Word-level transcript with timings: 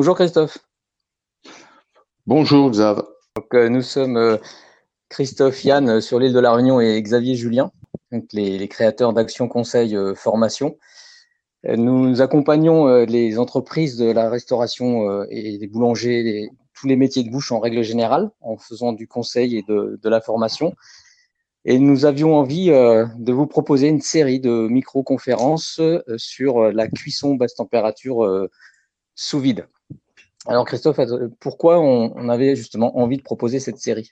bonjour 0.00 0.14
Christophe. 0.14 0.56
Bonjour 2.24 2.70
Xav. 2.70 3.04
nous 3.52 3.82
sommes 3.82 4.38
Christophe 5.10 5.62
Yann 5.62 6.00
sur 6.00 6.18
l'île 6.18 6.32
de 6.32 6.40
la 6.40 6.54
Réunion 6.54 6.80
et 6.80 7.02
Xavier 7.02 7.34
Julien, 7.34 7.70
les, 8.32 8.66
créateurs 8.66 9.12
d'Action 9.12 9.46
Conseil 9.46 9.94
Formation. 10.16 10.78
Nous 11.64 12.22
accompagnons 12.22 13.04
les 13.04 13.38
entreprises 13.38 13.98
de 13.98 14.10
la 14.10 14.30
restauration 14.30 15.22
et 15.24 15.58
des 15.58 15.66
boulangers, 15.66 16.48
tous 16.72 16.86
les 16.86 16.96
métiers 16.96 17.22
de 17.22 17.30
bouche 17.30 17.52
en 17.52 17.60
règle 17.60 17.82
générale, 17.82 18.30
en 18.40 18.56
faisant 18.56 18.94
du 18.94 19.06
conseil 19.06 19.58
et 19.58 19.62
de, 19.68 20.00
de 20.02 20.08
la 20.08 20.22
formation. 20.22 20.74
Et 21.66 21.78
nous 21.78 22.06
avions 22.06 22.36
envie 22.36 22.70
euh, 22.70 23.04
de 23.18 23.34
vous 23.34 23.46
proposer 23.46 23.88
une 23.88 24.00
série 24.00 24.40
de 24.40 24.66
micro-conférences 24.66 25.78
euh, 25.78 26.02
sur 26.16 26.56
euh, 26.56 26.72
la 26.72 26.88
cuisson 26.88 27.34
basse 27.34 27.54
température 27.54 28.48
sous 29.14 29.40
vide. 29.40 29.68
Alors 30.50 30.64
Christophe, 30.64 30.98
pourquoi 31.38 31.78
on, 31.78 32.28
avait 32.28 32.56
justement 32.56 32.98
envie 32.98 33.16
de 33.16 33.22
proposer 33.22 33.60
cette 33.60 33.78
série? 33.78 34.10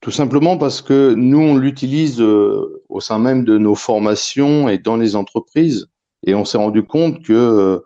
Tout 0.00 0.10
simplement 0.10 0.58
parce 0.58 0.82
que 0.82 1.14
nous, 1.14 1.38
on 1.38 1.56
l'utilise 1.56 2.20
au 2.20 3.00
sein 3.00 3.20
même 3.20 3.44
de 3.44 3.56
nos 3.56 3.76
formations 3.76 4.68
et 4.68 4.78
dans 4.78 4.96
les 4.96 5.14
entreprises. 5.14 5.86
Et 6.26 6.34
on 6.34 6.44
s'est 6.44 6.58
rendu 6.58 6.82
compte 6.82 7.22
que 7.24 7.84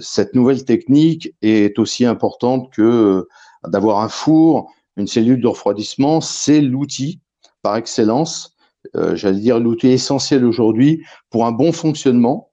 cette 0.00 0.36
nouvelle 0.36 0.64
technique 0.64 1.34
est 1.42 1.76
aussi 1.80 2.04
importante 2.06 2.72
que 2.72 3.26
d'avoir 3.66 3.98
un 3.98 4.08
four, 4.08 4.70
une 4.96 5.08
cellule 5.08 5.40
de 5.40 5.48
refroidissement, 5.48 6.20
c'est 6.20 6.60
l'outil 6.60 7.20
par 7.62 7.74
excellence, 7.74 8.56
euh, 8.94 9.16
j'allais 9.16 9.40
dire 9.40 9.58
l'outil 9.58 9.88
essentiel 9.88 10.44
aujourd'hui 10.44 11.04
pour 11.30 11.46
un 11.46 11.52
bon 11.52 11.72
fonctionnement. 11.72 12.52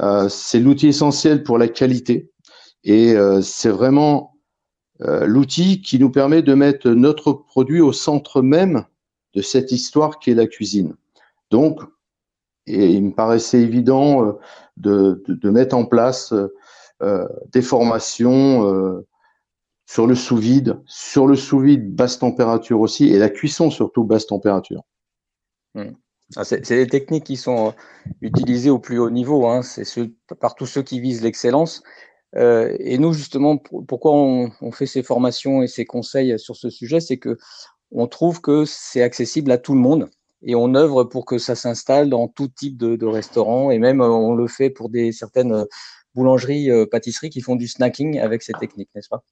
Euh, 0.00 0.28
c'est 0.28 0.60
l'outil 0.60 0.86
essentiel 0.86 1.42
pour 1.42 1.58
la 1.58 1.66
qualité 1.66 2.30
et 2.86 3.14
euh, 3.14 3.42
c'est 3.42 3.68
vraiment 3.68 4.32
l'outil 4.98 5.82
qui 5.82 5.98
nous 5.98 6.08
permet 6.08 6.40
de 6.40 6.54
mettre 6.54 6.88
notre 6.88 7.34
produit 7.34 7.82
au 7.82 7.92
centre 7.92 8.40
même 8.40 8.86
de 9.34 9.42
cette 9.42 9.70
histoire 9.70 10.18
qui 10.18 10.30
est 10.30 10.34
la 10.34 10.46
cuisine. 10.46 10.96
Donc, 11.50 11.82
il 12.66 13.04
me 13.04 13.12
paraissait 13.12 13.60
évident 13.60 14.38
de, 14.78 15.22
de 15.28 15.50
mettre 15.50 15.76
en 15.76 15.84
place 15.84 16.32
des 17.52 17.60
formations 17.60 19.04
sur 19.86 20.06
le 20.06 20.14
sous-vide, 20.14 20.80
sur 20.86 21.26
le 21.26 21.36
sous-vide 21.36 21.94
basse 21.94 22.18
température 22.18 22.80
aussi, 22.80 23.08
et 23.08 23.18
la 23.18 23.30
cuisson 23.30 23.70
surtout 23.70 24.04
basse 24.04 24.26
température. 24.26 24.82
Hmm. 25.74 25.92
Ah, 26.34 26.44
c'est 26.44 26.68
des 26.68 26.88
techniques 26.88 27.24
qui 27.24 27.36
sont 27.36 27.68
euh, 27.68 27.70
utilisées 28.20 28.70
au 28.70 28.80
plus 28.80 28.98
haut 28.98 29.10
niveau, 29.10 29.46
hein. 29.46 29.62
c'est 29.62 29.84
par 30.40 30.56
tous 30.56 30.66
ceux 30.66 30.82
qui 30.82 30.98
visent 30.98 31.22
l'excellence. 31.22 31.84
Euh, 32.34 32.76
et 32.80 32.98
nous, 32.98 33.12
justement, 33.12 33.56
pourquoi 33.56 34.12
on, 34.12 34.72
fait 34.72 34.86
ces 34.86 35.02
formations 35.02 35.62
et 35.62 35.68
ces 35.68 35.84
conseils 35.84 36.38
sur 36.38 36.56
ce 36.56 36.70
sujet, 36.70 37.00
c'est 37.00 37.16
que 37.16 37.38
on 37.92 38.08
trouve 38.08 38.40
que 38.40 38.64
c'est 38.64 39.02
accessible 39.02 39.50
à 39.52 39.58
tout 39.58 39.74
le 39.74 39.80
monde 39.80 40.10
et 40.42 40.54
on 40.54 40.74
œuvre 40.74 41.04
pour 41.04 41.24
que 41.24 41.38
ça 41.38 41.54
s'installe 41.54 42.10
dans 42.10 42.26
tout 42.28 42.48
type 42.48 42.76
de, 42.76 42.96
de 42.96 43.06
restaurants 43.06 43.70
et 43.70 43.78
même 43.78 44.00
euh, 44.00 44.08
on 44.08 44.34
le 44.34 44.48
fait 44.48 44.70
pour 44.70 44.90
des 44.90 45.12
certaines 45.12 45.64
boulangeries, 46.14 46.70
pâtisseries 46.90 47.30
qui 47.30 47.40
font 47.40 47.56
du 47.56 47.68
snacking 47.68 48.18
avec 48.18 48.42
ces 48.42 48.54
techniques, 48.54 48.88
n'est-ce 48.94 49.08
pas? 49.08 49.22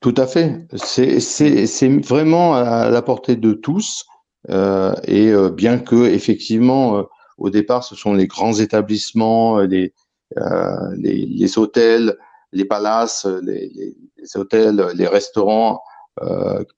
Tout 0.00 0.14
à 0.16 0.26
fait. 0.26 0.66
C'est 0.74 1.88
vraiment 1.88 2.54
à 2.54 2.90
la 2.90 3.02
portée 3.02 3.36
de 3.36 3.52
tous. 3.52 4.06
Euh, 4.50 4.94
et 5.04 5.30
euh, 5.30 5.50
bien 5.50 5.78
que 5.78 6.06
effectivement, 6.06 6.98
euh, 6.98 7.02
au 7.38 7.50
départ, 7.50 7.84
ce 7.84 7.94
sont 7.94 8.14
les 8.14 8.26
grands 8.26 8.54
établissements, 8.54 9.58
les, 9.60 9.92
les, 10.34 11.26
les, 11.26 11.58
hôtels, 11.58 12.16
les 12.52 12.64
palaces, 12.64 13.26
les, 13.42 13.94
hôtels, 14.34 14.86
les 14.94 15.06
restaurants 15.06 15.80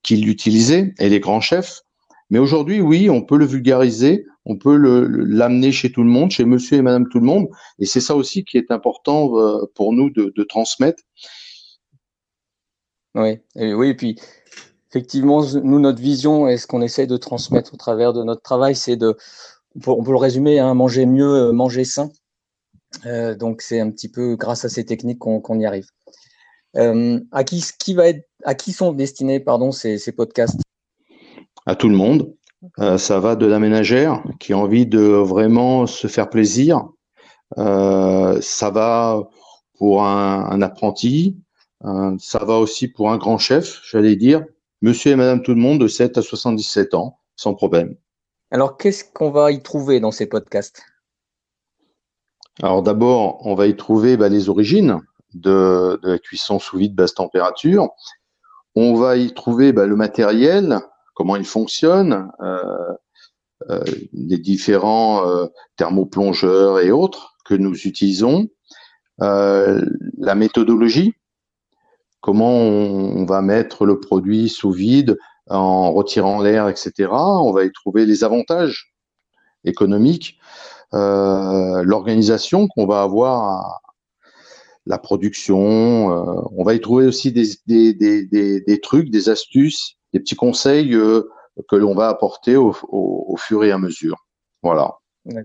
qui 0.03 0.17
l'utilisaient 0.17 0.95
et 0.99 1.09
les 1.09 1.21
grands 1.21 1.41
chefs. 1.41 1.83
Mais 2.31 2.39
aujourd'hui, 2.39 2.81
oui, 2.81 3.09
on 3.09 3.22
peut 3.22 3.39
le 3.39 3.47
vulgariser, 3.47 4.27
on 4.45 4.56
peut 4.59 4.77
l'amener 4.77 5.72
chez 5.72 5.91
tout 5.93 6.03
le 6.03 6.11
monde, 6.11 6.31
chez 6.31 6.45
Monsieur 6.45 6.78
et 6.78 6.83
Madame 6.83 7.09
tout 7.09 7.21
le 7.21 7.27
monde. 7.27 7.49
Et 7.78 7.87
c'est 7.87 8.00
ça 8.00 8.15
aussi 8.17 8.45
qui 8.45 8.59
est 8.59 8.71
important 8.71 9.33
pour 9.75 9.93
nous 9.93 10.11
de, 10.11 10.43
transmettre. 10.43 11.03
Oui, 13.15 13.39
et 13.56 13.75
oui, 13.75 13.89
et 13.89 13.95
puis 13.95 14.17
effectivement, 14.91 15.43
nous, 15.62 15.81
notre 15.81 16.01
vision 16.01 16.49
et 16.49 16.56
ce 16.56 16.67
qu'on 16.67 16.83
essaie 16.83 17.06
de 17.06 17.17
transmettre 17.17 17.75
au 17.75 17.77
travers 17.77 18.12
de 18.12 18.22
notre 18.22 18.43
travail, 18.43 18.75
c'est 18.75 18.97
de, 18.97 19.17
on 19.87 20.03
peut, 20.03 20.12
le 20.12 20.17
résumer, 20.17 20.59
hein, 20.59 20.75
manger 20.75 21.06
mieux, 21.06 21.49
euh, 21.49 21.53
manger 21.53 21.84
sain. 21.84 22.11
Euh, 23.06 23.34
donc 23.34 23.62
c'est 23.62 23.81
un 23.81 23.91
petit 23.91 24.09
peu 24.09 24.37
grâce 24.37 24.65
à 24.65 24.69
ces 24.69 24.84
techniques 24.84 25.19
qu'on 25.19 25.60
y 25.60 25.66
arrive. 25.66 25.88
Euh, 26.76 27.21
à 27.32 27.44
qui, 27.44 27.65
qui 27.78 27.94
va 27.94 28.09
être, 28.09 28.28
à 28.44 28.54
qui 28.54 28.72
sont 28.72 28.93
destinés, 28.93 29.41
pardon, 29.41 29.72
ces, 29.72 29.99
ces 29.99 30.12
podcasts? 30.12 30.60
À 31.66 31.75
tout 31.75 31.88
le 31.88 31.97
monde. 31.97 32.34
ça 32.97 33.21
va 33.21 33.37
de 33.37 33.47
la 33.47 33.59
ménagère 33.59 34.22
qui 34.41 34.53
a 34.53 34.59
envie 34.59 34.87
de 34.87 35.00
vraiment 35.00 35.87
se 35.87 36.06
faire 36.06 36.31
plaisir. 36.31 36.88
ça 37.56 38.71
va 38.71 39.28
pour 39.78 40.04
un, 40.04 40.50
un 40.50 40.62
apprenti, 40.62 41.37
euh, 41.84 42.16
ça 42.19 42.44
va 42.44 42.54
aussi 42.54 42.88
pour 42.88 43.10
un 43.10 43.19
grand 43.19 43.38
chef, 43.38 43.81
j'allais 43.84 44.16
dire, 44.16 44.44
monsieur 44.82 45.12
et 45.12 45.16
madame 45.16 45.43
tout 45.43 45.54
le 45.54 45.60
monde 45.60 45.81
de 45.81 45.88
7 45.88 46.19
à 46.19 46.22
77 46.22 46.94
ans, 46.94 47.21
sans 47.37 47.54
problème. 47.54 47.97
Alors, 48.50 48.77
qu'est-ce 48.77 49.04
qu'on 49.04 49.31
va 49.31 49.53
y 49.53 49.62
trouver 49.62 50.00
dans 50.00 50.10
ces 50.10 50.27
podcasts? 50.27 50.82
Alors, 52.63 52.83
d'abord, 52.83 53.47
on 53.47 53.55
va 53.55 53.67
y 53.67 53.77
trouver 53.77 54.17
bah, 54.17 54.29
les 54.29 54.49
origines 54.49 55.01
de, 55.35 56.01
la 56.03 56.19
cuisson 56.19 56.59
sous 56.59 56.79
vide 56.79 56.95
basse 56.95 57.15
température. 57.15 57.91
On 58.75 58.95
va 58.95 59.17
y 59.17 59.33
trouver 59.33 59.73
bah, 59.73 59.87
le 59.87 59.95
matériel, 59.95 60.81
comment 61.15 61.37
il 61.37 61.45
fonctionne, 61.45 62.31
euh, 62.41 62.95
euh, 63.71 63.83
les 64.13 64.39
différents 64.39 65.29
euh, 65.29 65.47
thermoplongeurs 65.77 66.81
et 66.81 66.91
autres 66.91 67.37
que 67.45 67.55
nous 67.55 67.75
utilisons, 67.87 68.49
la 69.21 70.35
méthodologie, 70.37 71.15
comment 72.21 72.53
on, 72.53 73.25
va 73.25 73.43
mettre 73.43 73.85
le 73.85 73.99
produit 73.99 74.49
sous 74.49 74.71
vide 74.71 75.19
en 75.49 75.93
retirant 75.93 76.41
l'air, 76.41 76.69
etc. 76.69 77.09
On 77.11 77.53
va 77.53 77.65
y 77.65 77.73
trouver 77.73 78.07
les 78.07 78.23
avantages 78.23 78.95
économiques, 79.65 80.39
euh, 80.39 80.78
l'organisation 80.93 82.69
qu'on 82.69 82.87
va 82.87 83.03
avoir, 83.03 83.81
la 84.87 84.99
production. 84.99 86.12
Euh, 86.12 86.43
on 86.56 86.65
va 86.65 86.75
y 86.75 86.81
trouver 86.81 87.06
aussi 87.06 87.31
des, 87.31 87.47
des, 87.66 87.93
des, 87.93 88.60
des, 88.60 88.81
trucs, 88.81 89.10
des 89.10 89.28
astuces, 89.28 89.97
des 90.15 90.21
petits 90.21 90.37
conseils 90.37 90.94
euh, 90.94 91.28
que 91.69 91.77
l'on 91.77 91.94
va 91.94 92.09
apporter 92.09 92.56
au, 92.56 92.75
au, 92.88 93.37
fur 93.37 93.65
et 93.65 93.71
à 93.71 93.78
mesure. 93.78 94.16
Voilà. 94.62 94.94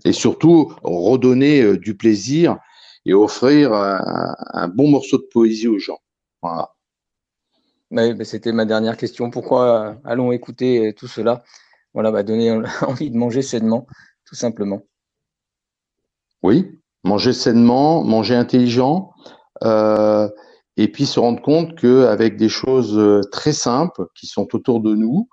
Et 0.06 0.14
surtout, 0.14 0.74
redonner 0.84 1.78
du 1.78 1.98
plaisir 1.98 2.58
et 3.06 3.14
offrir 3.14 3.74
un 3.74 4.68
bon 4.70 4.88
morceau 4.88 5.18
de 5.18 5.28
poésie 5.30 5.68
aux 5.68 5.80
gens. 5.80 6.00
Voilà. 6.42 6.74
C'était 8.24 8.52
ma 8.52 8.66
dernière 8.66 8.98
question. 8.98 9.30
Pourquoi 9.30 9.90
euh, 9.90 9.94
allons 10.04 10.32
écouter 10.32 10.88
euh, 10.88 10.94
tout 10.94 11.08
cela? 11.08 11.44
Voilà, 11.94 12.12
bah, 12.12 12.24
donner 12.24 12.52
envie 12.82 13.12
de 13.12 13.18
manger 13.18 13.42
sainement, 13.42 13.86
tout 14.26 14.36
simplement. 14.36 14.82
Oui, 16.44 16.80
manger 17.04 17.34
sainement, 17.34 18.04
manger 18.04 18.36
intelligent, 18.36 19.12
euh, 19.64 20.30
et 20.78 20.88
puis 20.88 21.06
se 21.06 21.20
rendre 21.20 21.42
compte 21.42 21.76
qu'avec 21.80 22.38
des 22.38 22.50
choses 22.50 23.28
très 23.32 23.54
simples 23.54 24.08
qui 24.16 24.28
sont 24.28 24.48
autour 24.54 24.82
de 24.82 24.96
nous, 24.96 25.30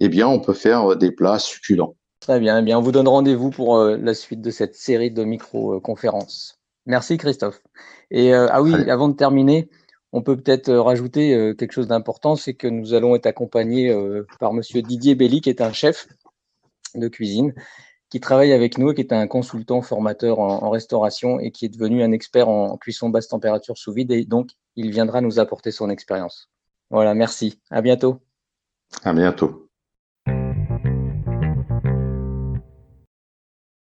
eh 0.00 0.08
bien, 0.08 0.28
on 0.28 0.40
peut 0.40 0.52
faire 0.52 0.96
des 0.96 1.10
plats 1.10 1.38
succulents. 1.38 1.96
Très 2.20 2.40
bien, 2.40 2.58
eh 2.58 2.62
bien 2.62 2.78
on 2.78 2.82
vous 2.82 2.92
donne 2.92 3.08
rendez-vous 3.08 3.50
pour 3.50 3.78
la 3.78 4.14
suite 4.14 4.40
de 4.40 4.50
cette 4.50 4.74
série 4.74 5.10
de 5.10 5.24
micro-conférences. 5.24 6.58
Merci 6.86 7.16
Christophe. 7.16 7.62
Et 8.10 8.34
euh, 8.34 8.46
ah 8.50 8.62
oui, 8.62 8.74
avant 8.90 9.08
de 9.08 9.16
terminer, 9.16 9.70
on 10.12 10.22
peut 10.22 10.36
peut-être 10.36 10.68
euh, 10.68 10.82
rajouter 10.82 11.34
euh, 11.34 11.54
quelque 11.54 11.72
chose 11.72 11.88
d'important, 11.88 12.36
c'est 12.36 12.54
que 12.54 12.66
nous 12.66 12.92
allons 12.92 13.16
être 13.16 13.26
accompagnés 13.26 13.94
par 14.38 14.52
Monsieur 14.52 14.82
Didier 14.82 15.14
Belli, 15.14 15.40
qui 15.40 15.50
est 15.50 15.60
un 15.60 15.72
chef 15.72 16.08
de 16.94 17.08
cuisine, 17.08 17.54
qui 18.10 18.20
travaille 18.20 18.52
avec 18.52 18.78
nous 18.78 18.92
qui 18.92 19.00
est 19.00 19.12
un 19.12 19.26
consultant 19.26 19.82
formateur 19.82 20.38
en, 20.38 20.70
restauration 20.70 21.40
et 21.40 21.50
qui 21.50 21.64
est 21.64 21.68
devenu 21.68 22.02
un 22.02 22.12
expert 22.12 22.48
en, 22.48 22.76
cuisson 22.76 23.08
basse 23.08 23.28
température 23.28 23.76
sous 23.76 23.92
vide. 23.92 24.12
Et 24.12 24.24
donc, 24.24 24.50
il 24.76 24.90
viendra 24.90 25.20
nous 25.20 25.38
apporter 25.38 25.70
son 25.70 25.90
expérience. 25.90 26.50
Voilà, 26.90 27.14
merci. 27.14 27.60
À 27.70 27.82
bientôt. 27.82 28.20
À 29.02 29.12
bientôt. 29.12 29.63